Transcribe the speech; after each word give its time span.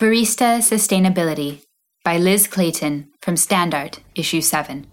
Barista 0.00 0.62
Sustainability 0.62 1.60
by 2.04 2.16
Liz 2.16 2.46
Clayton 2.46 3.10
from 3.20 3.36
Standard, 3.36 3.98
Issue 4.14 4.40
7. 4.40 4.86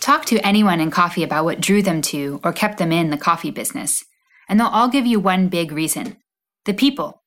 Talk 0.00 0.24
to 0.24 0.38
anyone 0.38 0.80
in 0.80 0.90
coffee 0.90 1.22
about 1.22 1.44
what 1.44 1.60
drew 1.60 1.82
them 1.82 2.00
to 2.00 2.40
or 2.42 2.54
kept 2.54 2.78
them 2.78 2.90
in 2.90 3.10
the 3.10 3.18
coffee 3.18 3.50
business, 3.50 4.06
and 4.48 4.58
they'll 4.58 4.68
all 4.68 4.88
give 4.88 5.04
you 5.04 5.20
one 5.20 5.48
big 5.48 5.70
reason 5.70 6.16
the 6.64 6.72
people. 6.72 7.22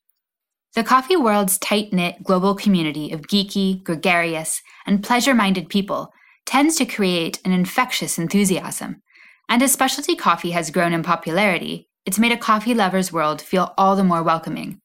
The 0.73 0.83
coffee 0.83 1.17
world's 1.17 1.59
tight 1.59 1.93
knit 1.93 2.23
global 2.23 2.55
community 2.55 3.11
of 3.11 3.27
geeky, 3.27 3.83
gregarious, 3.83 4.63
and 4.87 5.03
pleasure 5.03 5.35
minded 5.35 5.69
people 5.69 6.11
tends 6.47 6.77
to 6.77 6.85
create 6.87 7.39
an 7.45 7.51
infectious 7.51 8.17
enthusiasm 8.17 9.03
and 9.49 9.63
as 9.63 9.71
specialty 9.71 10.15
coffee 10.15 10.51
has 10.51 10.69
grown 10.69 10.93
in 10.93 11.01
popularity, 11.01 11.89
it's 12.05 12.19
made 12.19 12.31
a 12.31 12.37
coffee 12.37 12.75
lover's 12.75 13.11
world 13.11 13.41
feel 13.41 13.73
all 13.77 13.95
the 13.95 14.03
more 14.03 14.21
welcoming. 14.21 14.79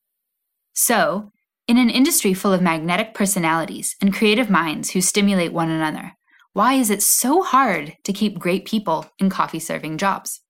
So, 0.73 1.31
in 1.69 1.77
an 1.79 1.91
industry 1.91 2.35
full 2.35 2.53
of 2.53 2.63
magnetic 2.63 3.15
personalities 3.15 3.95
and 4.01 4.13
creative 4.13 4.51
minds 4.51 4.91
who 4.91 5.01
stimulate 5.03 5.53
one 5.53 5.71
another, 5.71 6.13
why 6.55 6.75
is 6.75 6.89
it 6.89 7.03
so 7.03 7.43
hard 7.43 7.97
to 8.05 8.13
keep 8.13 8.39
great 8.39 8.65
people 8.65 9.07
in 9.19 9.29
coffee 9.29 9.59
serving 9.59 9.99
jobs? 9.99 10.41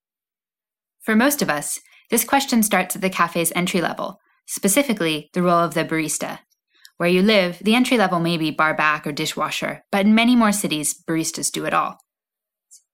For 1.01 1.16
most 1.16 1.43
of 1.43 1.51
us, 1.51 1.80
this 2.10 2.24
question 2.24 2.62
starts 2.62 2.95
at 2.95 3.02
the 3.02 3.10
cafe's 3.10 3.52
entry 3.57 3.80
level, 3.80 4.21
specifically 4.46 5.30
the 5.33 5.43
role 5.43 5.60
of 5.60 5.74
the 5.74 5.85
barista. 5.85 6.38
Where 6.99 7.09
you 7.09 7.23
live, 7.23 7.59
the 7.59 7.74
entry 7.74 7.99
level 7.99 8.21
may 8.21 8.37
be 8.37 8.52
bar 8.52 8.74
back 8.74 9.07
or 9.07 9.12
dishwasher, 9.12 9.85
but 9.91 10.07
in 10.07 10.15
many 10.15 10.37
more 10.37 10.52
cities, 10.52 10.95
baristas 11.09 11.51
do 11.51 11.65
it 11.65 11.74
all 11.74 11.99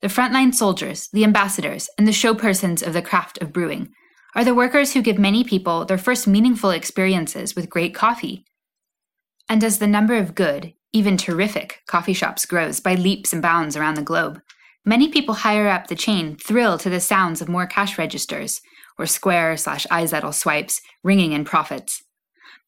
the 0.03 0.09
frontline 0.09 0.55
soldiers, 0.55 1.09
the 1.13 1.25
ambassadors, 1.25 1.89
and 1.99 2.07
the 2.07 2.13
showpersons 2.13 2.87
of 2.87 2.93
the 2.93 3.03
craft 3.03 3.39
of 3.43 3.53
brewing, 3.53 3.91
are 4.35 4.45
the 4.45 4.55
workers 4.55 4.93
who 4.93 5.02
give 5.02 5.19
many 5.19 5.45
people 5.45 5.85
their 5.85 5.99
first 5.99 6.27
meaningful 6.27 6.71
experiences 6.71 7.55
with 7.55 7.69
great 7.69 7.95
coffee. 7.95 8.45
And 9.49 9.63
as 9.65 9.79
the 9.79 9.87
number 9.87 10.16
of 10.16 10.35
good, 10.35 10.73
even 10.93 11.16
terrific, 11.16 11.83
coffee 11.87 12.13
shops 12.13 12.47
grows 12.47 12.80
by 12.80 12.95
leaps 12.95 13.33
and 13.33 13.43
bounds 13.43 13.77
around 13.77 13.95
the 13.95 14.02
globe, 14.02 14.41
many 14.85 15.09
people 15.09 15.35
higher 15.35 15.69
up 15.69 15.89
the 15.89 15.95
chain 15.95 16.37
thrill 16.37 16.79
to 16.79 16.89
the 16.89 17.01
sounds 17.01 17.41
of 17.41 17.49
more 17.49 17.67
cash 17.67 17.99
registers, 17.99 18.61
or 18.99 19.07
square 19.07 19.57
slash 19.57 19.87
iZettle 19.91 20.35
swipes, 20.35 20.80
ringing 21.02 21.33
in 21.33 21.45
profits. 21.45 22.02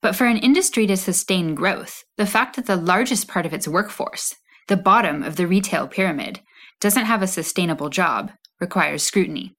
But 0.00 0.16
for 0.16 0.26
an 0.26 0.38
industry 0.38 0.86
to 0.88 0.96
sustain 0.96 1.54
growth, 1.54 2.04
the 2.16 2.26
fact 2.26 2.56
that 2.56 2.66
the 2.66 2.76
largest 2.76 3.28
part 3.28 3.46
of 3.46 3.54
its 3.54 3.68
workforce, 3.68 4.34
the 4.68 4.76
bottom 4.76 5.22
of 5.22 5.36
the 5.36 5.46
retail 5.46 5.86
pyramid, 5.86 6.40
doesn't 6.82 7.04
have 7.04 7.22
a 7.22 7.28
sustainable 7.28 7.88
job 7.88 8.32
requires 8.60 9.04
scrutiny. 9.04 9.54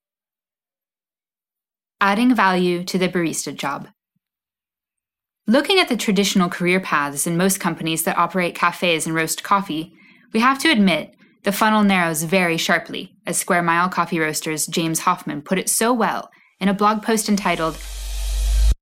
Adding 2.02 2.36
value 2.36 2.84
to 2.84 2.98
the 2.98 3.08
barista 3.08 3.56
job. 3.56 3.88
Looking 5.48 5.80
at 5.80 5.88
the 5.88 5.96
traditional 5.96 6.50
career 6.50 6.82
paths 6.82 7.26
in 7.26 7.38
most 7.38 7.62
companies 7.62 8.04
that 8.04 8.18
operate 8.18 8.56
cafes 8.56 9.06
and 9.06 9.16
roast 9.16 9.42
coffee, 9.42 9.94
we 10.34 10.42
have 10.42 10.60
to 10.60 10.70
admit 10.70 11.16
the 11.44 11.54
funnel 11.54 11.84
narrows 11.84 12.24
very 12.24 12.58
sharply, 12.58 13.16
as 13.26 13.38
Square 13.38 13.64
Mile 13.64 13.88
Coffee 13.88 14.20
Roasters 14.20 14.68
James 14.68 15.00
Hoffmann 15.00 15.42
put 15.42 15.58
it 15.58 15.70
so 15.70 15.94
well 15.94 16.30
in 16.60 16.68
a 16.68 16.74
blog 16.74 17.04
post 17.04 17.30
entitled 17.30 17.78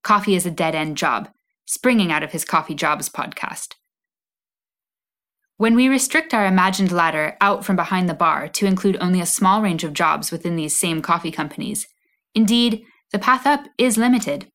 Coffee 0.03 0.33
is 0.33 0.47
a 0.47 0.51
Dead 0.51 0.73
End 0.73 0.97
Job, 0.97 1.29
springing 1.67 2.11
out 2.11 2.23
of 2.23 2.31
his 2.31 2.43
Coffee 2.43 2.73
Jobs 2.73 3.07
podcast. 3.07 3.75
When 5.61 5.75
we 5.75 5.89
restrict 5.89 6.33
our 6.33 6.47
imagined 6.47 6.91
ladder 6.91 7.37
out 7.39 7.63
from 7.63 7.75
behind 7.75 8.09
the 8.09 8.15
bar 8.15 8.47
to 8.47 8.65
include 8.65 8.97
only 8.99 9.21
a 9.21 9.27
small 9.27 9.61
range 9.61 9.83
of 9.83 9.93
jobs 9.93 10.31
within 10.31 10.55
these 10.55 10.75
same 10.75 11.03
coffee 11.03 11.29
companies, 11.29 11.85
indeed, 12.33 12.83
the 13.11 13.19
path 13.19 13.45
up 13.45 13.67
is 13.77 13.95
limited. 13.95 14.51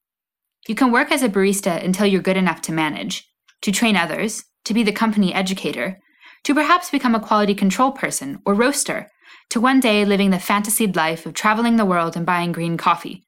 You 0.67 0.75
can 0.75 0.91
work 0.91 1.13
as 1.13 1.23
a 1.23 1.29
barista 1.29 1.81
until 1.81 2.07
you're 2.07 2.21
good 2.21 2.37
enough 2.37 2.61
to 2.63 2.73
manage, 2.73 3.25
to 3.63 3.71
train 3.71 3.95
others, 3.95 4.47
to 4.65 4.75
be 4.75 4.83
the 4.83 4.91
company 4.91 5.33
educator, 5.33 6.01
to 6.43 6.55
perhaps 6.55 6.91
become 6.91 7.15
a 7.15 7.21
quality 7.21 7.55
control 7.55 7.93
person 7.93 8.41
or 8.45 8.55
roaster, 8.55 9.07
to 9.51 9.61
one 9.61 9.79
day 9.79 10.05
living 10.05 10.31
the 10.31 10.41
fantasied 10.41 10.97
life 10.97 11.25
of 11.25 11.35
traveling 11.35 11.77
the 11.77 11.85
world 11.85 12.17
and 12.17 12.27
buying 12.27 12.51
green 12.51 12.77
coffee, 12.77 13.25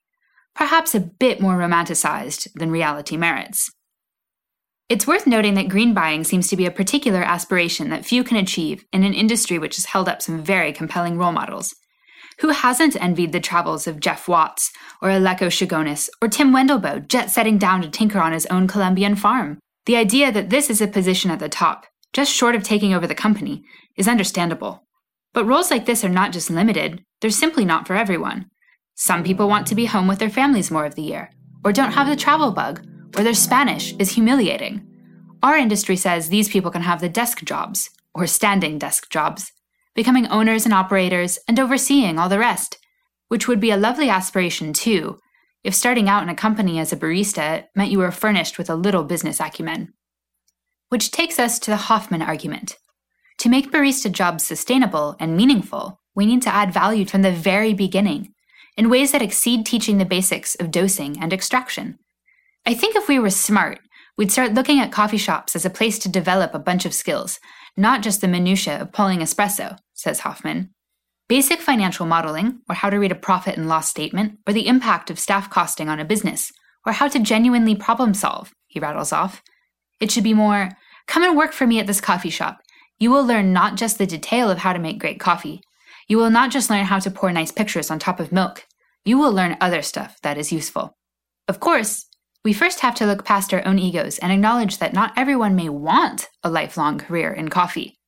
perhaps 0.53 0.97
a 0.97 1.11
bit 1.21 1.41
more 1.41 1.55
romanticized 1.55 2.49
than 2.55 2.73
reality 2.73 3.17
merits. 3.17 3.71
It's 4.89 5.07
worth 5.07 5.27
noting 5.27 5.53
that 5.55 5.69
green 5.69 5.93
buying 5.93 6.25
seems 6.25 6.49
to 6.49 6.57
be 6.57 6.65
a 6.65 6.71
particular 6.71 7.21
aspiration 7.21 7.91
that 7.91 8.07
few 8.07 8.25
can 8.25 8.39
achieve 8.39 8.87
in 8.91 9.05
an 9.05 9.13
industry 9.13 9.59
which 9.59 9.77
has 9.77 9.85
held 9.85 10.09
up 10.09 10.23
some 10.23 10.43
very 10.43 10.73
compelling 10.73 11.19
role 11.19 11.33
models. 11.33 11.75
Who 12.41 12.49
hasn't 12.49 12.97
envied 12.97 13.33
the 13.33 13.41
travels 13.41 13.87
of 13.87 14.01
Geoff 14.01 14.29
Watts, 14.29 14.73
or 15.03 15.11
Aleco 15.11 15.49
Chigounis, 15.49 16.09
or 16.23 16.29
Tim 16.29 16.53
Wendelboe 16.53 17.07
jet 17.07 17.31
setting 17.31 17.59
down 17.59 17.83
to 17.83 17.91
tinker 17.91 18.19
on 18.19 18.33
his 18.33 18.47
own 18.47 18.67
Colombian 18.67 19.15
farm? 19.15 19.59
The 19.85 19.97
idea 19.97 20.33
that 20.33 20.49
this 20.49 20.71
is 20.71 20.81
a 20.81 20.87
position 20.87 21.31
at 21.31 21.39
the 21.39 21.51
top, 21.51 21.85
just 22.15 22.33
short 22.33 22.55
of 22.55 22.63
taking 22.63 22.95
over 22.95 23.07
the 23.07 23.15
company, 23.15 23.65
is 23.99 24.09
understandable. 24.09 24.85
But 25.35 25.45
roles 25.45 25.71
like 25.71 25.85
this 25.85 26.03
are 26.03 26.09
not 26.09 26.33
just 26.33 26.49
limited, 26.49 27.03
they're 27.21 27.31
simply 27.31 27.67
not 27.67 27.87
for 27.87 27.95
everyone. 27.95 28.47
Some 28.95 29.23
people 29.23 29.51
want 29.51 29.67
to 29.67 29.75
be 29.75 29.85
home 29.85 30.09
with 30.09 30.19
their 30.19 30.31
families 30.31 30.71
more 30.71 30.87
of 30.87 30.95
the 30.95 31.03
year, 31.03 31.31
or 31.63 31.75
don't 31.75 31.93
have 31.93 32.09
the 32.09 32.17
travel 32.17 32.53
bug, 32.53 32.81
or 33.17 33.25
their 33.25 33.35
Spanish 33.35 33.95
is 33.99 34.13
humiliating. 34.13 34.87
Our 35.43 35.57
industry 35.57 35.97
says 35.97 36.29
these 36.29 36.49
people 36.49 36.71
can 36.71 36.83
have 36.83 37.01
the 37.01 37.09
desk 37.09 37.45
jobs, 37.45 37.91
or 38.15 38.27
standing 38.27 38.79
desk 38.79 39.11
jobs, 39.11 39.53
becoming 39.95 40.27
owners 40.29 40.65
and 40.65 40.75
operators 40.75 41.39
and 41.47 41.59
overseeing 41.59 42.19
all 42.19 42.29
the 42.29 42.39
rest, 42.39 42.79
which 43.29 43.47
would 43.47 43.61
be 43.61 43.71
a 43.71 43.77
lovely 43.77 44.09
aspiration 44.09 44.73
too, 44.73 45.19
if 45.65 45.75
starting 45.75 46.09
out 46.09 46.23
in 46.23 46.29
a 46.29 46.35
company 46.35 46.79
as 46.79 46.93
a 46.93 46.97
barista 46.97 47.65
meant 47.75 47.91
you 47.91 47.99
were 47.99 48.11
furnished 48.11 48.59
with 48.59 48.71
a 48.71 48.75
little 48.75 49.05
business 49.05 49.41
acumen. 49.41 49.93
Which 50.89 51.11
takes 51.11 51.39
us 51.39 51.59
to 51.61 51.71
the 51.71 51.77
Hoffmann 51.77 52.23
argument. 52.23 52.77
To 53.39 53.49
make 53.49 53.71
barista 53.71 54.11
jobs 54.11 54.47
sustainable 54.47 55.17
and 55.21 55.37
meaningful, 55.37 56.01
we 56.15 56.27
need 56.27 56.43
to 56.43 56.55
add 56.55 56.73
value 56.73 57.05
from 57.05 57.23
the 57.23 57.33
very 57.33 57.75
beginning 57.75 58.35
in 58.77 58.91
ways 58.91 59.13
that 59.13 59.23
exceed 59.23 59.67
teaching 59.67 59.99
the 59.99 60.05
basics 60.05 60.55
of 60.55 60.71
dosing 60.71 61.21
and 61.21 61.33
extraction. 61.33 61.99
I 62.69 62.75
think 62.75 62.97
if 62.97 63.09
we 63.09 63.19
were 63.19 63.31
smart, 63.31 63.81
we'd 64.19 64.31
start 64.31 64.53
looking 64.53 64.79
at 64.79 64.93
coffee 64.93 65.17
shops 65.17 65.57
as 65.57 65.65
a 65.65 65.71
place 65.71 65.99
to 66.01 66.09
develop 66.11 66.53
a 66.53 66.59
bunch 66.59 66.85
of 66.85 66.93
skills, 66.93 67.41
not 67.79 68.03
just 68.03 68.21
the 68.21 68.29
minutiae 68.29 68.83
of 68.83 68.93
pulling 68.93 69.21
espresso, 69.21 69.79
says 69.95 70.21
Hoffmann. 70.21 70.69
Basic 71.29 71.63
financial 71.63 72.05
modeling, 72.05 72.59
or 72.69 72.75
how 72.75 72.91
to 72.91 72.99
read 72.99 73.11
a 73.11 73.15
profit 73.15 73.57
and 73.57 73.71
loss 73.71 73.89
statement, 73.89 74.39
or 74.47 74.53
the 74.53 74.67
impact 74.67 75.09
of 75.09 75.19
staff 75.19 75.49
costing 75.49 75.89
on 75.89 75.99
a 75.99 76.05
business, 76.05 76.53
or 76.85 76.93
how 76.93 77.09
to 77.09 77.19
genuinely 77.19 77.75
problem 77.75 78.13
solve, 78.13 78.53
he 78.67 78.79
rattles 78.79 79.15
off. 79.15 79.43
It 79.99 80.11
should 80.11 80.25
be 80.25 80.35
more 80.35 80.69
come 81.07 81.25
and 81.25 81.39
work 81.39 81.55
for 81.55 81.67
me 81.67 81.81
at 81.81 81.87
this 81.87 82.03
coffee 82.03 82.29
shop. 82.29 82.61
You 82.99 83.11
will 83.11 83.25
learn 83.25 83.55
not 83.55 83.77
just 83.77 83.97
the 83.97 84.07
detail 84.07 84.51
of 84.51 84.59
how 84.59 84.75
to 84.75 84.79
make 84.79 84.99
great 84.99 85.19
coffee. 85.19 85.63
You 86.07 86.19
will 86.19 86.29
not 86.29 86.51
just 86.51 86.69
learn 86.69 86.85
how 86.85 86.99
to 86.99 87.11
pour 87.11 87.33
nice 87.33 87.51
pictures 87.51 87.91
on 87.91 87.99
top 87.99 88.21
of 88.21 88.31
milk. 88.31 88.67
You 89.07 89.17
will 89.17 89.33
learn 89.33 89.57
other 89.59 89.81
stuff 89.81 90.19
that 90.21 90.37
is 90.37 90.53
useful. 90.53 90.99
Of 91.49 91.61
course, 91.61 92.05
we 92.49 92.55
first 92.55 92.81
have 92.81 92.95
to 92.95 93.05
look 93.05 93.27
past 93.27 93.53
our 93.53 93.63
own 93.67 93.79
egos 93.79 94.17
and 94.21 94.33
acknowledge 94.33 94.79
that 94.79 94.95
not 94.95 95.13
everyone 95.19 95.55
may 95.55 95.69
want 95.69 96.31
a 96.43 96.49
lifelong 96.49 96.97
career 96.97 97.31
in 97.31 97.51
coffee. 97.51 97.99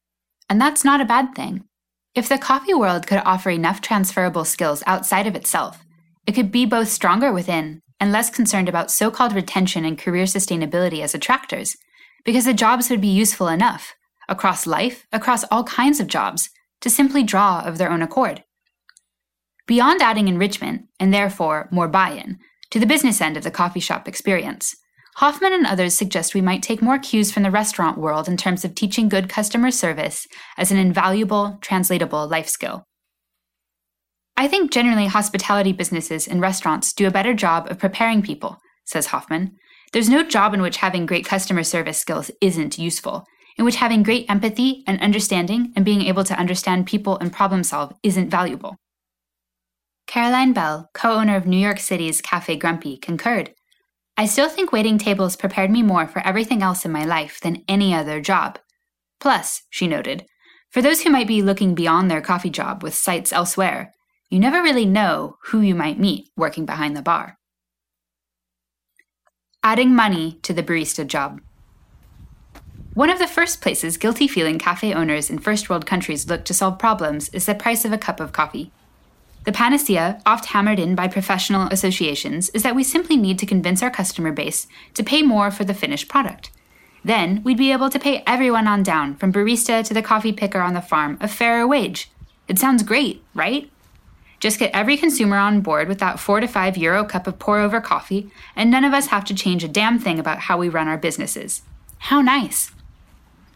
And 0.49 0.59
that's 0.59 0.83
not 0.83 0.99
a 0.99 1.05
bad 1.05 1.35
thing. 1.35 1.65
If 2.15 2.27
the 2.27 2.39
coffee 2.39 2.73
world 2.73 3.07
could 3.07 3.21
offer 3.27 3.51
enough 3.51 3.83
transferable 3.83 4.47
skills 4.47 4.83
outside 4.87 5.27
of 5.27 5.37
itself, 5.37 5.85
it 6.27 6.33
could 6.33 6.51
be 6.51 6.65
both 6.65 6.89
stronger 6.89 7.35
within 7.35 7.83
and 8.01 8.13
less 8.13 8.31
concerned 8.31 8.67
about 8.67 8.91
so 8.91 9.11
called 9.11 9.35
retention 9.35 9.85
and 9.85 9.99
career 9.99 10.25
sustainability 10.25 11.03
as 11.03 11.15
attractors, 11.15 11.77
because 12.25 12.47
the 12.47 12.55
jobs 12.55 12.89
would 12.89 13.03
be 13.03 13.09
useful 13.09 13.49
enough, 13.49 13.95
across 14.27 14.67
life, 14.67 15.07
across 15.13 15.45
all 15.51 15.65
kinds 15.65 16.01
of 16.01 16.07
jobs, 16.07 16.49
to 16.81 16.89
simply 16.89 17.23
draw 17.23 17.61
of 17.61 17.77
their 17.77 17.93
own 17.93 18.01
accord. 18.01 18.43
Beyond 19.67 20.01
adding 20.01 20.29
enrichment, 20.29 20.87
and 20.99 21.13
therefore 21.13 21.69
more 21.71 21.89
buy 21.89 22.13
in, 22.13 22.39
to 22.71 22.79
the 22.79 22.87
business 22.87 23.21
end 23.21 23.37
of 23.37 23.45
the 23.45 23.51
coffee 23.51 23.81
shop 23.81 24.07
experience. 24.07 24.75
Hoffmann 25.17 25.53
and 25.53 25.67
others 25.67 25.95
suggest 25.95 26.35
we 26.35 26.41
might 26.41 26.63
take 26.63 26.81
more 26.81 26.99
cues 26.99 27.33
from 27.33 27.43
the 27.43 27.51
restaurant 27.51 27.99
world 27.99 28.29
in 28.29 28.37
terms 28.37 28.65
of 28.65 28.75
teaching 28.75 29.09
good 29.09 29.29
customer 29.29 29.71
service 29.71 30.27
as 30.57 30.71
an 30.71 30.79
invaluable, 30.79 31.59
translatable 31.61 32.29
life 32.29 32.49
skill. 32.49 32.85
I 34.37 34.49
think 34.49 34.71
generally 34.71 35.07
hospitality 35.07 35.73
businesses 35.73 36.27
and 36.27 36.41
restaurants 36.41 36.93
do 36.93 37.07
a 37.07 37.11
better 37.11 37.35
job 37.35 37.71
of 37.71 37.79
preparing 37.79 38.23
people, 38.23 38.59
says 38.87 39.07
Hoffmann. 39.07 39.57
There's 39.93 40.09
no 40.09 40.23
job 40.23 40.55
in 40.55 40.63
which 40.63 40.79
having 40.79 41.05
great 41.05 41.27
customer 41.27 41.65
service 41.65 41.99
skills 41.99 42.31
isn't 42.41 42.79
useful, 42.79 43.27
in 43.59 43.65
which 43.65 43.77
having 43.77 44.03
great 44.03 44.31
empathy 44.31 44.85
and 44.87 44.99
understanding 45.03 45.73
and 45.77 45.85
being 45.85 46.03
able 46.03 46.25
to 46.25 46.39
understand 46.39 46.87
people 46.87 47.19
and 47.19 47.33
problem 47.33 47.65
solve 47.65 47.93
isn't 48.03 48.31
valuable. 48.31 48.77
Caroline 50.11 50.53
Bell, 50.53 50.91
co 50.93 51.13
owner 51.13 51.37
of 51.37 51.47
New 51.47 51.57
York 51.57 51.79
City's 51.79 52.21
Cafe 52.21 52.57
Grumpy, 52.57 52.97
concurred. 52.97 53.55
I 54.17 54.27
still 54.27 54.49
think 54.49 54.73
waiting 54.73 54.99
tables 54.99 55.37
prepared 55.37 55.71
me 55.71 55.85
more 55.85 56.09
for 56.09 56.19
everything 56.27 56.65
else 56.65 56.85
in 56.85 56.91
my 56.91 57.05
life 57.05 57.39
than 57.39 57.63
any 57.69 57.95
other 57.95 58.21
job. 58.21 58.59
Plus, 59.21 59.63
she 59.71 59.87
noted, 59.87 60.27
For 60.69 60.83
those 60.83 61.03
who 61.03 61.11
might 61.11 61.29
be 61.29 61.43
looking 61.43 61.77
beyond 61.77 62.11
their 62.11 62.21
coffee 62.21 62.51
job 62.51 62.83
with 62.83 62.93
sights 62.93 63.33
elsewhere, 63.33 63.95
you 64.29 64.41
never 64.41 64.61
really 64.61 64.85
know 64.85 65.37
who 65.45 65.61
you 65.61 65.77
might 65.77 66.01
meet 66.01 66.29
working 66.37 66.67
behind 66.67 66.97
the 66.97 67.03
bar. 67.03 67.39
Adding 69.63 69.95
money 69.95 70.41
to 70.43 70.53
the 70.53 70.65
barista 70.65 71.07
job. 71.07 71.41
One 72.95 73.11
of 73.11 73.21
the 73.21 73.29
first 73.29 73.61
places 73.61 73.97
guilty 73.97 74.27
feeling 74.27 74.59
cafe 74.59 74.93
owners 74.93 75.31
in 75.31 75.39
first 75.39 75.71
world 75.71 75.87
countries 75.87 76.29
look 76.29 76.45
to 76.47 76.55
solve 76.55 76.81
problems 76.81 77.29
is 77.29 77.47
the 77.47 77.55
price 77.55 77.85
of 77.85 77.93
a 77.93 77.99
cup 77.99 78.19
of 78.19 78.33
coffee. 78.33 78.73
The 79.45 79.53
panacea, 79.53 80.21
oft 80.27 80.47
hammered 80.47 80.79
in 80.79 80.95
by 80.95 81.09
professional 81.09 81.69
associations, 81.69 82.51
is 82.51 82.63
that 82.63 82.75
we 82.75 82.85
simply 82.85 83.17
need 83.17 83.39
to 83.39 83.47
convince 83.47 83.83
our 83.83 83.91
customer 83.91 84.33
base 84.33 84.67
to 84.95 85.03
pay 85.03 85.23
more 85.23 85.51
for 85.51 85.65
the 85.65 85.73
finished 85.73 86.09
product. 86.09 86.51
Then 87.03 87.43
we'd 87.43 87.57
be 87.57 87.73
able 87.73 87.89
to 87.89 87.99
pay 87.99 88.23
everyone 88.27 88.67
on 88.67 88.83
down, 88.83 89.15
from 89.17 89.33
barista 89.33 89.83
to 89.87 89.95
the 89.95 90.03
coffee 90.03 90.33
picker 90.33 90.61
on 90.61 90.75
the 90.75 90.83
farm, 90.83 91.17
a 91.21 91.29
fairer 91.29 91.67
wage. 91.67 92.11
It 92.49 92.59
sounds 92.59 92.83
great, 92.83 93.23
right? 93.35 93.71
Just 94.41 94.59
get 94.59 94.71
every 94.75 94.99
consumer 94.99 95.39
on 95.39 95.63
board 95.63 95.89
with 95.89 95.99
that 96.01 96.21
4 96.21 96.41
to 96.41 96.47
5 96.47 96.77
euro 96.77 97.05
cup 97.05 97.27
of 97.27 97.39
pour 97.39 97.59
over 97.59 97.81
coffee, 97.81 98.31
and 98.55 98.71
none 98.71 98.85
of 98.85 98.93
us 98.93 99.07
have 99.07 99.25
to 99.27 99.35
change 99.35 99.65
a 99.65 99.69
damn 99.69 99.99
thing 99.99 100.19
about 100.19 100.41
how 100.41 100.59
we 100.59 100.69
run 100.69 100.89
our 100.89 100.99
businesses. 100.99 101.63
How 101.99 102.21
nice! 102.21 102.73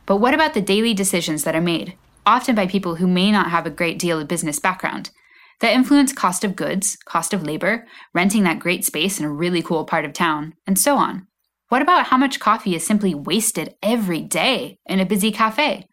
But 0.06 0.16
what 0.16 0.34
about 0.34 0.54
the 0.54 0.60
daily 0.62 0.94
decisions 0.94 1.44
that 1.44 1.56
are 1.56 1.60
made, 1.60 1.94
often 2.25 2.54
by 2.54 2.66
people 2.66 2.96
who 2.96 3.06
may 3.06 3.31
not 3.31 3.50
have 3.50 3.66
a 3.66 3.70
great 3.70 3.98
deal 3.98 4.19
of 4.19 4.28
business 4.28 4.58
background? 4.58 5.10
That 5.60 5.72
influence 5.72 6.12
cost 6.12 6.44
of 6.44 6.56
goods, 6.56 6.96
cost 7.04 7.32
of 7.32 7.42
labor, 7.42 7.86
renting 8.12 8.42
that 8.44 8.58
great 8.58 8.84
space 8.84 9.18
in 9.18 9.24
a 9.24 9.32
really 9.32 9.62
cool 9.62 9.84
part 9.84 10.04
of 10.04 10.12
town, 10.12 10.54
and 10.66 10.78
so 10.78 10.96
on. 10.96 11.26
What 11.68 11.82
about 11.82 12.06
how 12.06 12.16
much 12.16 12.40
coffee 12.40 12.74
is 12.74 12.86
simply 12.86 13.14
wasted 13.14 13.74
every 13.82 14.20
day 14.20 14.78
in 14.86 15.00
a 15.00 15.06
busy 15.06 15.32
cafe? 15.32 15.88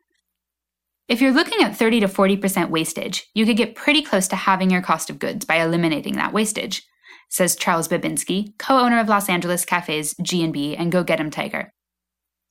If 1.07 1.21
you're 1.21 1.31
looking 1.33 1.61
at 1.63 1.75
30 1.75 2.01
to 2.01 2.07
40% 2.07 2.69
wastage, 2.69 3.27
you 3.33 3.45
could 3.45 3.57
get 3.57 3.75
pretty 3.75 4.01
close 4.01 4.27
to 4.29 4.35
having 4.35 4.69
your 4.69 4.81
cost 4.81 5.09
of 5.09 5.19
goods 5.19 5.43
by 5.43 5.55
eliminating 5.55 6.15
that 6.15 6.33
wastage, 6.33 6.83
says 7.29 7.55
Charles 7.55 7.87
Babinski, 7.87 8.57
co-owner 8.57 8.99
of 8.99 9.09
Los 9.09 9.27
Angeles 9.27 9.65
cafes 9.65 10.15
G&B 10.21 10.75
and 10.75 10.91
Go 10.91 11.03
Get 11.03 11.19
'em 11.19 11.31
Tiger. 11.31 11.73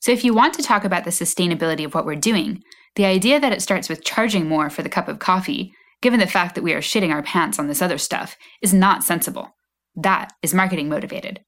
So 0.01 0.13
if 0.13 0.25
you 0.25 0.35
want 0.35 0.55
to 0.55 0.63
talk 0.63 0.85
about 0.85 1.05
the 1.05 1.11
sustainability 1.11 1.85
of 1.85 1.95
what 1.95 2.07
we're 2.07 2.17
doing, 2.17 2.63
the 2.97 3.05
idea 3.05 3.39
that 3.39 3.53
it 3.53 3.63
starts 3.63 3.89
with 3.89 4.05
charging 4.05 4.49
more 4.49 4.71
for 4.71 4.83
the 4.83 4.89
cup 4.89 5.09
of 5.09 5.19
coffee 5.19 5.73
given 6.03 6.21
the 6.21 6.27
fact 6.27 6.55
that 6.55 6.65
we 6.65 6.73
are 6.73 6.81
shitting 6.81 7.13
our 7.13 7.23
pants 7.23 7.59
on 7.59 7.67
this 7.67 7.83
other 7.83 7.99
stuff, 7.99 8.37
is 8.63 8.73
not 8.73 9.05
sensible. 9.05 9.57
That 9.95 10.33
is 10.43 10.55
marketing 10.55 10.89
motivated. 10.89 11.41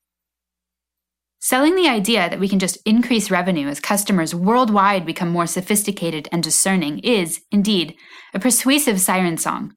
Selling 1.40 1.74
the 1.74 1.88
idea 1.88 2.30
that 2.30 2.38
we 2.38 2.48
can 2.48 2.60
just 2.60 2.78
increase 2.86 3.30
revenue 3.30 3.66
as 3.66 3.80
customers 3.80 4.32
worldwide 4.32 5.04
become 5.04 5.28
more 5.28 5.46
sophisticated 5.48 6.28
and 6.30 6.40
discerning 6.40 7.00
is, 7.00 7.40
indeed, 7.50 7.96
a 8.32 8.38
persuasive 8.38 9.00
siren 9.00 9.36
song. 9.36 9.74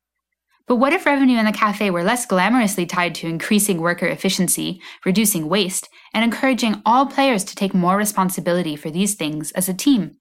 But 0.67 0.75
what 0.75 0.93
if 0.93 1.05
revenue 1.05 1.39
in 1.39 1.45
the 1.45 1.51
cafe 1.51 1.89
were 1.89 2.03
less 2.03 2.25
glamorously 2.25 2.87
tied 2.87 3.15
to 3.15 3.27
increasing 3.27 3.81
worker 3.81 4.05
efficiency, 4.05 4.81
reducing 5.05 5.49
waste, 5.49 5.89
and 6.13 6.23
encouraging 6.23 6.81
all 6.85 7.05
players 7.05 7.43
to 7.45 7.55
take 7.55 7.73
more 7.73 7.97
responsibility 7.97 8.75
for 8.75 8.91
these 8.91 9.15
things 9.15 9.51
as 9.51 9.67
a 9.67 9.73
team? 9.73 10.17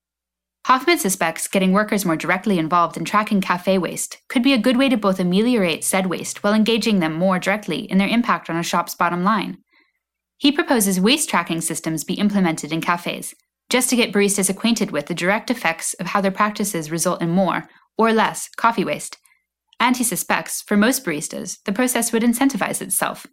Hoffmann 0.66 0.98
suspects 0.98 1.46
getting 1.46 1.72
workers 1.72 2.06
more 2.06 2.16
directly 2.16 2.58
involved 2.58 2.96
in 2.96 3.04
tracking 3.04 3.42
cafe 3.42 3.76
waste 3.76 4.22
could 4.28 4.42
be 4.42 4.54
a 4.54 4.58
good 4.58 4.78
way 4.78 4.88
to 4.88 4.96
both 4.96 5.20
ameliorate 5.20 5.84
said 5.84 6.06
waste 6.06 6.42
while 6.42 6.54
engaging 6.54 7.00
them 7.00 7.12
more 7.12 7.38
directly 7.38 7.80
in 7.80 7.98
their 7.98 8.08
impact 8.08 8.48
on 8.48 8.56
a 8.56 8.62
shop's 8.62 8.94
bottom 8.94 9.22
line. 9.22 9.58
He 10.38 10.50
proposes 10.50 10.98
waste 10.98 11.28
tracking 11.28 11.60
systems 11.60 12.02
be 12.02 12.14
implemented 12.14 12.72
in 12.72 12.80
cafes, 12.80 13.34
just 13.68 13.90
to 13.90 13.96
get 13.96 14.10
baristas 14.10 14.48
acquainted 14.48 14.90
with 14.90 15.06
the 15.06 15.14
direct 15.14 15.50
effects 15.50 15.92
of 15.94 16.06
how 16.06 16.22
their 16.22 16.30
practices 16.30 16.90
result 16.90 17.20
in 17.20 17.28
more, 17.28 17.68
or 17.98 18.14
less, 18.14 18.48
coffee 18.56 18.84
waste. 18.84 19.18
And 19.78 19.98
he 19.98 20.04
suspects, 20.04 20.62
for 20.62 20.78
most 20.78 21.04
baristas, 21.04 21.58
the 21.64 21.72
process 21.72 22.10
would 22.10 22.22
incentivize 22.22 22.80
itself, 22.80 23.26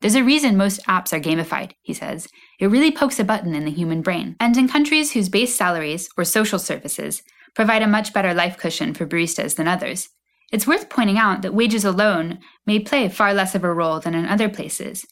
there's 0.00 0.14
a 0.14 0.24
reason 0.24 0.56
most 0.56 0.84
apps 0.86 1.12
are 1.12 1.20
gamified, 1.20 1.72
he 1.82 1.94
says. 1.94 2.28
It 2.60 2.66
really 2.66 2.90
pokes 2.90 3.18
a 3.18 3.24
button 3.24 3.54
in 3.54 3.64
the 3.64 3.70
human 3.70 4.02
brain. 4.02 4.36
And 4.38 4.56
in 4.56 4.68
countries 4.68 5.12
whose 5.12 5.28
base 5.28 5.56
salaries, 5.56 6.08
or 6.16 6.24
social 6.24 6.58
services, 6.58 7.22
provide 7.54 7.82
a 7.82 7.86
much 7.86 8.12
better 8.12 8.34
life 8.34 8.58
cushion 8.58 8.92
for 8.92 9.06
baristas 9.06 9.56
than 9.56 9.66
others, 9.66 10.10
it's 10.52 10.66
worth 10.66 10.90
pointing 10.90 11.18
out 11.18 11.42
that 11.42 11.54
wages 11.54 11.84
alone 11.84 12.38
may 12.66 12.78
play 12.78 13.08
far 13.08 13.34
less 13.34 13.54
of 13.54 13.64
a 13.64 13.72
role 13.72 13.98
than 13.98 14.14
in 14.14 14.26
other 14.26 14.48
places. 14.48 15.04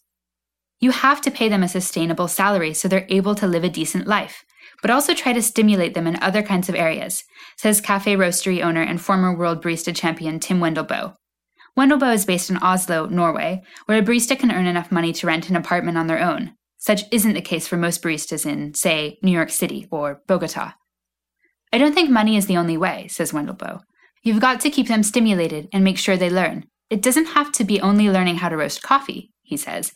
You 0.81 0.91
have 0.91 1.21
to 1.23 1.31
pay 1.31 1.49
them 1.49 1.63
a 1.63 1.69
sustainable 1.69 2.29
salary 2.29 2.75
so 2.75 2.87
they're 2.87 3.07
able 3.09 3.35
to 3.37 3.47
live 3.47 3.65
a 3.65 3.71
decent 3.71 4.07
life, 4.07 4.45
but 4.83 4.91
also 4.91 5.15
try 5.15 5.33
to 5.33 5.43
stimulate 5.43 5.95
them 5.95 6.07
in 6.07 6.23
other 6.23 6.43
kinds 6.43 6.69
of 6.69 6.75
areas, 6.75 7.25
says 7.57 7.81
cafe 7.81 8.17
roastery 8.17 8.63
owner 8.63 8.83
and 8.83 9.01
former 9.01 9.35
world 9.35 9.63
barista 9.63 9.97
champion 9.97 10.39
Tim 10.39 10.61
Wendelboe. 10.61 11.15
Wendelboe 11.79 12.15
is 12.15 12.25
based 12.25 12.51
in 12.51 12.57
Oslo, 12.59 13.07
Norway, 13.07 13.63
where 13.87 13.99
a 13.99 14.03
barista 14.03 14.39
can 14.39 14.53
earn 14.53 14.67
enough 14.67 14.93
money 14.93 15.13
to 15.13 15.27
rent 15.27 15.51
an 15.51 15.57
apartment 15.57 15.99
on 15.99 16.07
their 16.07 16.21
own. 16.21 16.55
Such 16.79 17.05
isn't 17.11 17.33
the 17.33 17.41
case 17.41 17.67
for 17.67 17.77
most 17.77 18.03
baristas 18.03 18.47
in, 18.47 18.75
say, 18.75 19.19
New 19.23 19.33
York 19.33 19.51
City 19.51 19.89
or 19.91 20.23
Bogota. 20.27 20.75
I 21.73 21.79
don't 21.79 21.95
think 21.95 22.11
money 22.11 22.37
is 22.37 22.47
the 22.47 22.57
only 22.57 22.77
way, 22.77 23.09
says 23.09 23.33
Wendelboe. 23.33 23.81
You've 24.23 24.41
got 24.41 24.61
to 24.61 24.71
keep 24.71 24.87
them 24.87 25.03
stimulated 25.03 25.69
and 25.73 25.83
make 25.83 25.99
sure 25.99 26.17
they 26.17 26.31
learn. 26.31 26.65
It 26.91 27.03
doesn't 27.03 27.27
have 27.27 27.51
to 27.53 27.65
be 27.65 27.81
only 27.81 28.09
learning 28.09 28.37
how 28.37 28.49
to 28.49 28.57
roast 28.57 28.83
coffee, 28.83 29.33
he 29.43 29.57
says. 29.57 29.93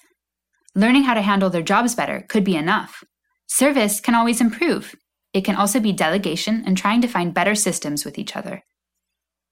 Learning 0.75 1.05
how 1.05 1.15
to 1.15 1.23
handle 1.23 1.51
their 1.51 1.63
jobs 1.63 1.95
better 1.95 2.25
could 2.29 2.45
be 2.45 2.57
enough. 2.57 3.05
Service 3.47 4.01
can 4.01 4.15
always 4.15 4.41
improve. 4.41 4.95
It 5.33 5.45
can 5.45 5.55
also 5.55 5.79
be 5.79 5.93
delegation 5.93 6.65
and 6.67 6.77
trying 6.77 7.01
to 7.03 7.09
find 7.09 7.33
better 7.33 7.55
systems 7.55 8.05
with 8.05 8.19
each 8.19 8.35
other. 8.35 8.65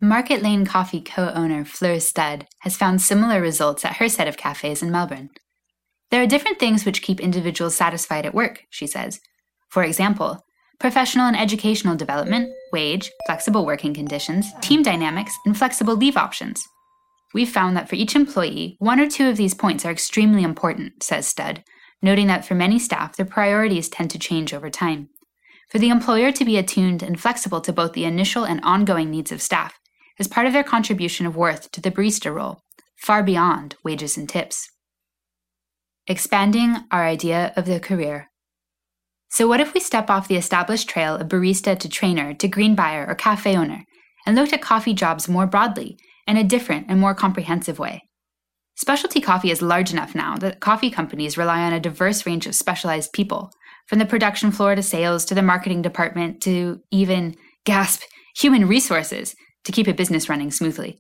Market 0.03 0.43
Lane 0.43 0.67
Coffee 0.67 1.01
co 1.01 1.31
owner 1.31 1.65
Fleur 1.65 2.01
Studd 2.01 2.47
has 2.61 2.77
found 2.77 3.01
similar 3.01 3.41
results 3.41 3.83
at 3.83 3.97
her 3.97 4.11
set 4.11 4.29
of 4.29 4.37
cafes 4.37 4.83
in 4.83 4.91
Melbourne. 4.91 5.31
There 6.11 6.23
are 6.23 6.27
different 6.27 6.59
things 6.59 6.85
which 6.85 7.01
keep 7.01 7.19
individuals 7.19 7.75
satisfied 7.75 8.27
at 8.27 8.35
work, 8.35 8.65
she 8.69 8.87
says. 8.87 9.21
For 9.71 9.83
example, 9.83 10.45
professional 10.79 11.25
and 11.25 11.37
educational 11.37 11.97
development, 11.97 12.53
wage, 12.75 13.11
flexible 13.25 13.65
working 13.65 13.95
conditions, 13.95 14.53
team 14.61 14.83
dynamics, 14.83 15.33
and 15.47 15.57
flexible 15.57 15.97
leave 15.97 16.19
options. 16.19 16.63
We've 17.33 17.49
found 17.49 17.75
that 17.79 17.89
for 17.89 17.95
each 17.95 18.15
employee, 18.15 18.77
one 18.79 19.01
or 19.01 19.09
two 19.09 19.31
of 19.31 19.39
these 19.39 19.55
points 19.55 19.87
are 19.87 19.93
extremely 19.93 20.43
important, 20.43 21.03
says 21.03 21.27
Studd, 21.27 21.65
noting 22.03 22.27
that 22.27 22.45
for 22.45 22.55
many 22.55 22.79
staff, 22.79 23.17
their 23.17 23.25
priorities 23.25 23.89
tend 23.89 24.11
to 24.11 24.19
change 24.19 24.53
over 24.53 24.69
time. 24.69 25.09
For 25.71 25.79
the 25.79 25.89
employer 25.89 26.33
to 26.33 26.45
be 26.45 26.59
attuned 26.59 27.03
and 27.03 27.19
flexible 27.19 27.63
to 27.63 27.73
both 27.73 27.95
the 27.95 28.05
initial 28.05 28.45
and 28.45 28.61
ongoing 28.63 29.11
needs 29.11 29.33
of 29.33 29.41
staff 29.41 29.73
is 30.19 30.29
part 30.29 30.47
of 30.47 30.53
their 30.53 30.65
contribution 30.65 31.27
of 31.27 31.37
worth 31.37 31.71
to 31.73 31.81
the 31.81 31.91
barista 31.91 32.35
role, 32.35 32.63
far 32.97 33.23
beyond 33.23 33.77
wages 33.85 34.17
and 34.17 34.29
tips. 34.29 34.71
Expanding 36.07 36.77
our 36.91 37.05
idea 37.05 37.53
of 37.57 37.67
the 37.67 37.81
career. 37.81 38.31
So, 39.29 39.49
what 39.49 39.61
if 39.61 39.75
we 39.75 39.81
step 39.81 40.09
off 40.09 40.29
the 40.29 40.37
established 40.37 40.89
trail 40.89 41.17
of 41.17 41.29
barista 41.29 41.79
to 41.79 41.89
trainer 41.89 42.33
to 42.35 42.49
green 42.49 42.75
buyer 42.75 43.05
or 43.07 43.15
cafe 43.15 43.57
owner 43.57 43.85
and 44.25 44.37
looked 44.37 44.53
at 44.53 44.63
coffee 44.63 44.95
jobs 44.95 45.29
more 45.29 45.47
broadly 45.47 45.99
in 46.27 46.37
a 46.37 46.45
different 46.45 46.87
and 46.89 47.01
more 47.01 47.15
comprehensive 47.15 47.79
way? 47.79 48.03
Specialty 48.77 49.21
coffee 49.21 49.51
is 49.51 49.63
large 49.63 49.91
enough 49.91 50.15
now 50.15 50.37
that 50.37 50.61
coffee 50.61 50.91
companies 50.91 51.39
rely 51.39 51.63
on 51.63 51.73
a 51.73 51.81
diverse 51.81 52.27
range 52.27 52.47
of 52.47 52.55
specialized 52.55 53.13
people, 53.13 53.51
from 53.87 53.99
the 53.99 54.07
production 54.07 54.51
floor 54.51 54.75
to 54.75 54.83
sales 54.83 55.25
to 55.25 55.35
the 55.35 55.43
marketing 55.43 55.83
department 55.83 56.41
to 56.43 56.81
even, 56.91 57.35
gasp, 57.65 58.03
human 58.37 58.69
resources 58.69 59.35
to 59.67 59.73
keep 59.73 59.87
a 59.87 59.93
business 59.93 60.29
running 60.29 60.51
smoothly. 60.51 60.99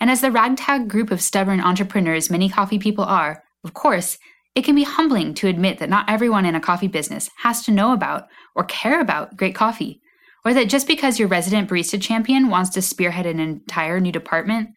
And 0.00 0.10
as 0.10 0.20
the 0.20 0.30
ragtag 0.30 0.88
group 0.88 1.10
of 1.10 1.20
stubborn 1.20 1.60
entrepreneurs 1.60 2.30
many 2.30 2.48
coffee 2.48 2.78
people 2.78 3.04
are, 3.04 3.42
of 3.64 3.74
course, 3.74 4.18
it 4.54 4.64
can 4.64 4.74
be 4.74 4.84
humbling 4.84 5.34
to 5.34 5.48
admit 5.48 5.78
that 5.78 5.90
not 5.90 6.08
everyone 6.08 6.46
in 6.46 6.54
a 6.54 6.60
coffee 6.60 6.88
business 6.88 7.28
has 7.38 7.62
to 7.64 7.70
know 7.70 7.92
about 7.92 8.26
or 8.54 8.64
care 8.64 9.00
about 9.00 9.36
great 9.36 9.54
coffee, 9.54 10.00
or 10.44 10.54
that 10.54 10.68
just 10.68 10.86
because 10.86 11.18
your 11.18 11.28
resident 11.28 11.68
barista 11.68 12.00
champion 12.00 12.48
wants 12.48 12.70
to 12.70 12.80
spearhead 12.80 13.26
an 13.26 13.40
entire 13.40 14.00
new 14.00 14.12
department, 14.12 14.70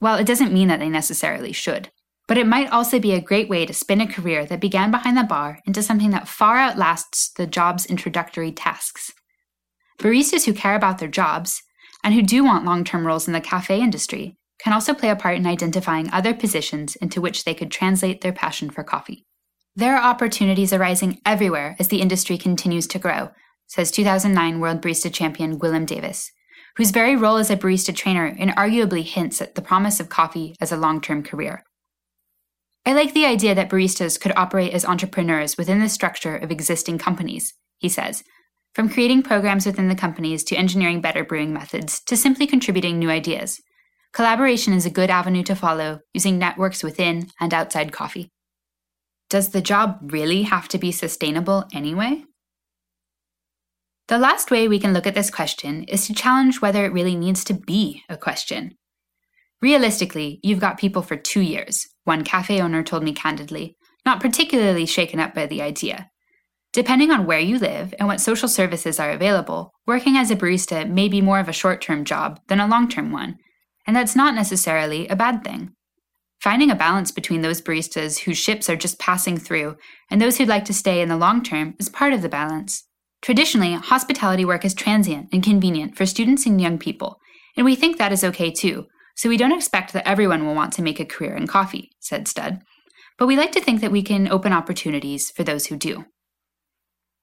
well, 0.00 0.16
it 0.16 0.26
doesn't 0.26 0.52
mean 0.52 0.68
that 0.68 0.80
they 0.80 0.88
necessarily 0.88 1.52
should. 1.52 1.90
But 2.28 2.38
it 2.38 2.46
might 2.46 2.70
also 2.70 2.98
be 2.98 3.12
a 3.12 3.20
great 3.20 3.48
way 3.48 3.66
to 3.66 3.74
spin 3.74 4.00
a 4.00 4.06
career 4.06 4.46
that 4.46 4.60
began 4.60 4.90
behind 4.90 5.16
the 5.16 5.24
bar 5.24 5.58
into 5.66 5.82
something 5.82 6.10
that 6.10 6.28
far 6.28 6.56
outlasts 6.56 7.32
the 7.32 7.46
job's 7.46 7.84
introductory 7.84 8.52
tasks. 8.52 9.12
Baristas 9.98 10.46
who 10.46 10.54
care 10.54 10.74
about 10.74 10.98
their 10.98 11.08
jobs, 11.08 11.62
and 12.02 12.14
who 12.14 12.22
do 12.22 12.44
want 12.44 12.64
long 12.64 12.84
term 12.84 13.06
roles 13.06 13.26
in 13.26 13.32
the 13.32 13.40
cafe 13.40 13.80
industry 13.80 14.36
can 14.58 14.72
also 14.72 14.94
play 14.94 15.10
a 15.10 15.16
part 15.16 15.36
in 15.36 15.46
identifying 15.46 16.10
other 16.12 16.32
positions 16.32 16.96
into 16.96 17.20
which 17.20 17.44
they 17.44 17.54
could 17.54 17.70
translate 17.70 18.20
their 18.20 18.32
passion 18.32 18.70
for 18.70 18.84
coffee. 18.84 19.24
There 19.74 19.96
are 19.96 20.10
opportunities 20.10 20.72
arising 20.72 21.20
everywhere 21.24 21.76
as 21.78 21.88
the 21.88 22.00
industry 22.00 22.38
continues 22.38 22.86
to 22.88 22.98
grow, 22.98 23.30
says 23.66 23.90
2009 23.90 24.60
World 24.60 24.82
Barista 24.82 25.12
champion 25.12 25.58
Gwilym 25.58 25.86
Davies, 25.86 26.30
whose 26.76 26.90
very 26.90 27.16
role 27.16 27.38
as 27.38 27.50
a 27.50 27.56
barista 27.56 27.94
trainer 27.94 28.34
inarguably 28.34 29.02
hints 29.02 29.40
at 29.40 29.54
the 29.54 29.62
promise 29.62 29.98
of 29.98 30.08
coffee 30.08 30.54
as 30.60 30.72
a 30.72 30.76
long 30.76 31.00
term 31.00 31.22
career. 31.22 31.64
I 32.84 32.92
like 32.92 33.14
the 33.14 33.26
idea 33.26 33.54
that 33.54 33.70
baristas 33.70 34.20
could 34.20 34.32
operate 34.36 34.72
as 34.72 34.84
entrepreneurs 34.84 35.56
within 35.56 35.80
the 35.80 35.88
structure 35.88 36.36
of 36.36 36.50
existing 36.50 36.98
companies, 36.98 37.54
he 37.78 37.88
says, 37.88 38.24
from 38.74 38.88
creating 38.88 39.22
programs 39.22 39.66
within 39.66 39.88
the 39.88 39.94
companies 39.94 40.44
to 40.44 40.56
engineering 40.56 41.00
better 41.00 41.24
brewing 41.24 41.52
methods 41.52 42.00
to 42.06 42.16
simply 42.16 42.46
contributing 42.46 42.98
new 42.98 43.10
ideas. 43.10 43.60
Collaboration 44.12 44.72
is 44.72 44.86
a 44.86 44.90
good 44.90 45.10
avenue 45.10 45.42
to 45.42 45.54
follow 45.54 46.00
using 46.12 46.38
networks 46.38 46.82
within 46.82 47.28
and 47.40 47.54
outside 47.54 47.92
coffee. 47.92 48.30
Does 49.30 49.50
the 49.50 49.62
job 49.62 49.98
really 50.02 50.42
have 50.42 50.68
to 50.68 50.78
be 50.78 50.92
sustainable 50.92 51.64
anyway? 51.72 52.24
The 54.08 54.18
last 54.18 54.50
way 54.50 54.68
we 54.68 54.78
can 54.78 54.92
look 54.92 55.06
at 55.06 55.14
this 55.14 55.30
question 55.30 55.84
is 55.84 56.06
to 56.06 56.14
challenge 56.14 56.60
whether 56.60 56.84
it 56.84 56.92
really 56.92 57.16
needs 57.16 57.44
to 57.44 57.54
be 57.54 58.02
a 58.10 58.16
question. 58.18 58.76
Realistically, 59.62 60.40
you've 60.42 60.60
got 60.60 60.76
people 60.76 61.00
for 61.00 61.16
two 61.16 61.40
years, 61.40 61.88
one 62.04 62.24
cafe 62.24 62.60
owner 62.60 62.82
told 62.82 63.04
me 63.04 63.14
candidly, 63.14 63.76
not 64.04 64.20
particularly 64.20 64.84
shaken 64.84 65.20
up 65.20 65.34
by 65.34 65.46
the 65.46 65.62
idea. 65.62 66.10
Depending 66.72 67.10
on 67.10 67.26
where 67.26 67.38
you 67.38 67.58
live 67.58 67.92
and 67.98 68.08
what 68.08 68.20
social 68.20 68.48
services 68.48 68.98
are 68.98 69.10
available, 69.10 69.74
working 69.86 70.16
as 70.16 70.30
a 70.30 70.36
barista 70.36 70.88
may 70.88 71.06
be 71.06 71.20
more 71.20 71.38
of 71.38 71.48
a 71.48 71.52
short 71.52 71.82
term 71.82 72.02
job 72.02 72.40
than 72.48 72.60
a 72.60 72.66
long 72.66 72.88
term 72.88 73.12
one, 73.12 73.36
and 73.86 73.94
that's 73.94 74.16
not 74.16 74.34
necessarily 74.34 75.06
a 75.08 75.16
bad 75.16 75.44
thing. 75.44 75.72
Finding 76.40 76.70
a 76.70 76.74
balance 76.74 77.10
between 77.10 77.42
those 77.42 77.60
baristas 77.60 78.20
whose 78.20 78.38
ships 78.38 78.70
are 78.70 78.76
just 78.76 78.98
passing 78.98 79.36
through 79.36 79.76
and 80.10 80.20
those 80.20 80.38
who'd 80.38 80.48
like 80.48 80.64
to 80.64 80.74
stay 80.74 81.02
in 81.02 81.08
the 81.08 81.16
long 81.16 81.42
term 81.42 81.74
is 81.78 81.90
part 81.90 82.14
of 82.14 82.22
the 82.22 82.28
balance. 82.28 82.84
Traditionally, 83.20 83.74
hospitality 83.74 84.44
work 84.44 84.64
is 84.64 84.74
transient 84.74 85.28
and 85.30 85.42
convenient 85.42 85.96
for 85.96 86.06
students 86.06 86.46
and 86.46 86.58
young 86.58 86.78
people, 86.78 87.18
and 87.54 87.66
we 87.66 87.76
think 87.76 87.98
that 87.98 88.12
is 88.12 88.24
okay 88.24 88.50
too, 88.50 88.86
so 89.14 89.28
we 89.28 89.36
don't 89.36 89.52
expect 89.52 89.92
that 89.92 90.08
everyone 90.08 90.46
will 90.46 90.54
want 90.54 90.72
to 90.72 90.82
make 90.82 90.98
a 90.98 91.04
career 91.04 91.36
in 91.36 91.46
coffee, 91.46 91.90
said 92.00 92.26
Studd. 92.26 92.62
But 93.18 93.26
we 93.26 93.36
like 93.36 93.52
to 93.52 93.60
think 93.60 93.82
that 93.82 93.92
we 93.92 94.02
can 94.02 94.26
open 94.26 94.54
opportunities 94.54 95.30
for 95.30 95.44
those 95.44 95.66
who 95.66 95.76
do. 95.76 96.06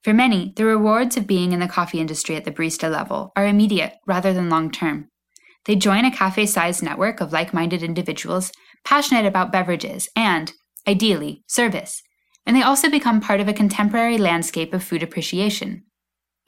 For 0.04 0.14
many, 0.14 0.54
the 0.56 0.66
rewards 0.66 1.18
of 1.18 1.28
being 1.28 1.52
in 1.52 1.60
the 1.60 1.68
coffee 1.68 2.00
industry 2.00 2.36
at 2.36 2.46
the 2.46 2.52
barista 2.52 2.90
level 2.90 3.32
are 3.36 3.46
immediate 3.46 3.94
rather 4.08 4.34
than 4.34 4.50
long 4.50 4.72
term. 4.72 5.10
They 5.66 5.76
join 5.76 6.06
a 6.06 6.12
cafe 6.12 6.46
sized 6.46 6.82
network 6.82 7.20
of 7.20 7.34
like 7.34 7.54
minded 7.54 7.84
individuals 7.84 8.52
passionate 8.86 9.26
about 9.26 9.52
beverages 9.52 10.08
and, 10.16 10.54
ideally, 10.88 11.44
service, 11.48 12.02
and 12.46 12.56
they 12.56 12.62
also 12.62 12.90
become 12.90 13.20
part 13.20 13.42
of 13.42 13.48
a 13.48 13.54
contemporary 13.54 14.18
landscape 14.18 14.74
of 14.74 14.84
food 14.84 15.04
appreciation. 15.04 15.84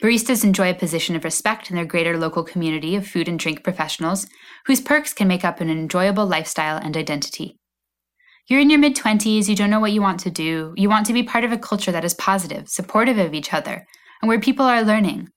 Baristas 0.02 0.44
enjoy 0.44 0.72
a 0.72 0.74
position 0.74 1.16
of 1.16 1.24
respect 1.24 1.70
in 1.70 1.76
their 1.76 1.86
greater 1.86 2.18
local 2.18 2.44
community 2.44 2.96
of 2.96 3.06
food 3.06 3.28
and 3.28 3.38
drink 3.38 3.64
professionals, 3.64 4.26
whose 4.66 4.82
perks 4.82 5.14
can 5.14 5.28
make 5.28 5.46
up 5.46 5.62
an 5.62 5.70
enjoyable 5.70 6.26
lifestyle 6.26 6.78
and 6.78 6.98
identity. 6.98 7.60
You're 8.48 8.60
in 8.60 8.70
your 8.70 8.80
mid 8.80 8.96
20s, 8.96 9.48
you 9.48 9.56
don't 9.56 9.70
know 9.70 9.80
what 9.80 9.92
you 9.92 10.02
want 10.02 10.20
to 10.22 10.32
do, 10.32 10.74
you 10.76 10.90
want 10.90 11.06
to 11.06 11.14
be 11.14 11.24
part 11.24 11.44
of 11.44 11.52
a 11.52 11.58
culture 11.58 11.92
that 11.92 12.04
is 12.04 12.14
positive, 12.14 12.68
supportive 12.70 13.18
of 13.18 13.34
each 13.34 13.54
other, 13.54 13.86
and 14.22 14.30
where 14.30 14.40
people 14.40 14.66
are 14.66 14.84
learning. 14.84 15.30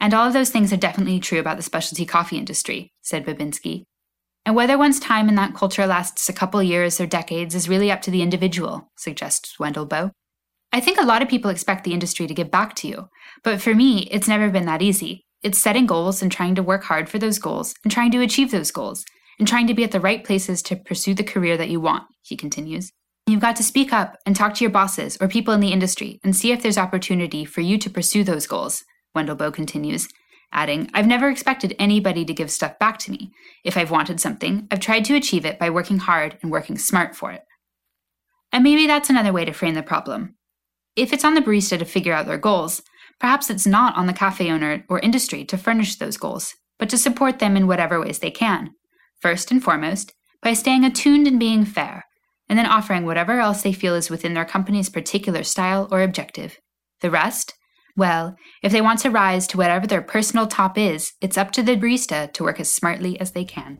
And 0.00 0.14
all 0.14 0.26
of 0.26 0.32
those 0.32 0.50
things 0.50 0.72
are 0.72 0.76
definitely 0.78 1.20
true 1.20 1.40
about 1.40 1.56
the 1.56 1.62
specialty 1.62 2.06
coffee 2.06 2.38
industry, 2.38 2.92
said 3.02 3.24
Babinski. 3.26 3.84
And 4.46 4.54
whether 4.54 4.76
one's 4.76 5.00
time 5.00 5.28
in 5.28 5.34
that 5.36 5.54
culture 5.54 5.86
lasts 5.86 6.28
a 6.28 6.32
couple 6.32 6.62
years 6.62 7.00
or 7.00 7.06
decades 7.06 7.54
is 7.54 7.68
really 7.68 7.90
up 7.90 8.02
to 8.02 8.10
the 8.10 8.22
individual, 8.22 8.90
suggests 8.96 9.56
Wendelboe. 9.58 10.10
I 10.72 10.80
think 10.80 10.98
a 10.98 11.06
lot 11.06 11.22
of 11.22 11.28
people 11.28 11.50
expect 11.50 11.84
the 11.84 11.92
industry 11.92 12.26
to 12.26 12.34
give 12.34 12.50
back 12.50 12.74
to 12.76 12.88
you, 12.88 13.08
but 13.42 13.60
for 13.60 13.74
me, 13.74 14.08
it's 14.10 14.28
never 14.28 14.50
been 14.50 14.66
that 14.66 14.82
easy. 14.82 15.24
It's 15.42 15.58
setting 15.58 15.86
goals 15.86 16.20
and 16.20 16.30
trying 16.30 16.54
to 16.56 16.62
work 16.62 16.84
hard 16.84 17.08
for 17.08 17.18
those 17.18 17.38
goals 17.38 17.74
and 17.84 17.92
trying 17.92 18.10
to 18.12 18.22
achieve 18.22 18.50
those 18.50 18.70
goals 18.70 19.04
and 19.38 19.48
trying 19.48 19.66
to 19.66 19.74
be 19.74 19.84
at 19.84 19.90
the 19.90 20.00
right 20.00 20.24
places 20.24 20.62
to 20.62 20.76
pursue 20.76 21.14
the 21.14 21.24
career 21.24 21.56
that 21.56 21.70
you 21.70 21.80
want, 21.80 22.04
he 22.22 22.36
continues. 22.36 22.92
You've 23.26 23.40
got 23.40 23.56
to 23.56 23.62
speak 23.62 23.92
up 23.92 24.18
and 24.26 24.36
talk 24.36 24.54
to 24.54 24.64
your 24.64 24.70
bosses 24.70 25.16
or 25.20 25.28
people 25.28 25.54
in 25.54 25.60
the 25.60 25.72
industry 25.72 26.20
and 26.22 26.36
see 26.36 26.52
if 26.52 26.62
there's 26.62 26.76
opportunity 26.76 27.44
for 27.44 27.62
you 27.62 27.78
to 27.78 27.88
pursue 27.88 28.22
those 28.22 28.46
goals, 28.46 28.84
Wendelboe 29.16 29.54
continues, 29.54 30.08
adding, 30.52 30.90
I've 30.92 31.06
never 31.06 31.30
expected 31.30 31.74
anybody 31.78 32.24
to 32.24 32.34
give 32.34 32.50
stuff 32.50 32.78
back 32.78 32.98
to 32.98 33.10
me. 33.10 33.32
If 33.64 33.76
I've 33.76 33.90
wanted 33.90 34.20
something, 34.20 34.68
I've 34.70 34.80
tried 34.80 35.04
to 35.06 35.16
achieve 35.16 35.46
it 35.46 35.58
by 35.58 35.70
working 35.70 35.98
hard 35.98 36.38
and 36.42 36.50
working 36.50 36.76
smart 36.76 37.16
for 37.16 37.32
it. 37.32 37.42
And 38.52 38.62
maybe 38.62 38.86
that's 38.86 39.10
another 39.10 39.32
way 39.32 39.44
to 39.44 39.52
frame 39.52 39.74
the 39.74 39.82
problem. 39.82 40.36
If 40.94 41.12
it's 41.12 41.24
on 41.24 41.34
the 41.34 41.40
barista 41.40 41.78
to 41.78 41.84
figure 41.84 42.12
out 42.12 42.26
their 42.26 42.38
goals, 42.38 42.82
perhaps 43.20 43.50
it's 43.50 43.66
not 43.66 43.96
on 43.96 44.06
the 44.06 44.12
cafe 44.12 44.50
owner 44.50 44.84
or 44.88 45.00
industry 45.00 45.44
to 45.46 45.58
furnish 45.58 45.96
those 45.96 46.16
goals, 46.16 46.54
but 46.78 46.88
to 46.90 46.98
support 46.98 47.40
them 47.40 47.56
in 47.56 47.66
whatever 47.66 48.00
ways 48.00 48.20
they 48.20 48.30
can. 48.30 48.70
First 49.24 49.50
and 49.50 49.64
foremost, 49.64 50.12
by 50.42 50.52
staying 50.52 50.84
attuned 50.84 51.26
and 51.26 51.40
being 51.40 51.64
fair, 51.64 52.04
and 52.46 52.58
then 52.58 52.66
offering 52.66 53.06
whatever 53.06 53.40
else 53.40 53.62
they 53.62 53.72
feel 53.72 53.94
is 53.94 54.10
within 54.10 54.34
their 54.34 54.44
company's 54.44 54.90
particular 54.90 55.42
style 55.42 55.88
or 55.90 56.02
objective. 56.02 56.58
The 57.00 57.10
rest, 57.10 57.54
well, 57.96 58.36
if 58.62 58.70
they 58.70 58.82
want 58.82 58.98
to 58.98 59.08
rise 59.08 59.46
to 59.46 59.56
whatever 59.56 59.86
their 59.86 60.02
personal 60.02 60.46
top 60.46 60.76
is, 60.76 61.14
it's 61.22 61.38
up 61.38 61.52
to 61.52 61.62
the 61.62 61.74
barista 61.74 62.30
to 62.34 62.42
work 62.42 62.60
as 62.60 62.70
smartly 62.70 63.18
as 63.18 63.32
they 63.32 63.46
can. 63.46 63.78